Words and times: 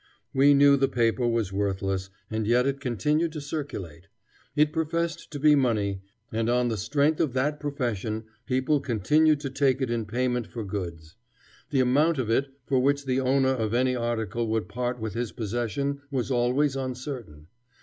We 0.33 0.55
knew 0.55 0.77
the 0.77 0.87
paper 0.87 1.27
was 1.27 1.53
worthless, 1.53 2.09
and 2.31 2.47
yet 2.47 2.65
it 2.65 2.79
continued 2.81 3.31
to 3.33 3.39
circulate. 3.39 4.07
It 4.55 4.73
professed 4.73 5.29
to 5.29 5.39
be 5.39 5.53
money, 5.53 6.01
and 6.31 6.49
on 6.49 6.69
the 6.69 6.77
strength 6.77 7.19
of 7.19 7.33
that 7.33 7.59
profession 7.59 8.23
people 8.47 8.79
continued 8.79 9.39
to 9.41 9.51
take 9.51 9.79
it 9.79 9.91
in 9.91 10.07
payment 10.07 10.47
for 10.47 10.63
goods. 10.65 11.17
The 11.69 11.81
amount 11.81 12.17
of 12.17 12.31
it 12.31 12.47
for 12.65 12.79
which 12.79 13.05
the 13.05 13.19
owner 13.19 13.49
of 13.49 13.75
any 13.75 13.95
article 13.95 14.47
would 14.47 14.67
part 14.67 14.99
with 14.99 15.13
his 15.13 15.31
possession 15.31 16.01
was 16.09 16.31
always 16.31 16.75
uncertain. 16.75 17.45